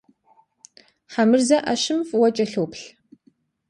Хьэмырзэ 1.13 1.57
ӏэщым 1.65 1.99
фӏыуэ 2.07 2.29
кӏэлъоплъ. 2.35 2.83